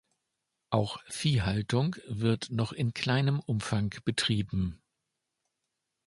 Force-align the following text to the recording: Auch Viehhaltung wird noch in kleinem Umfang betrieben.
Auch 0.71 0.97
Viehhaltung 1.05 1.95
wird 2.07 2.49
noch 2.49 2.71
in 2.71 2.91
kleinem 2.95 3.39
Umfang 3.39 3.91
betrieben. 4.03 4.81